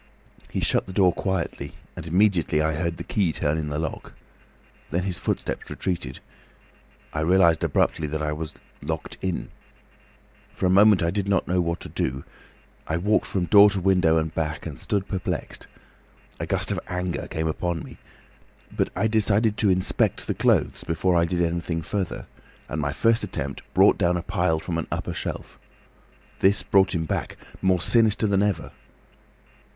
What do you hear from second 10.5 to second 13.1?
For a minute I did not know what to do. I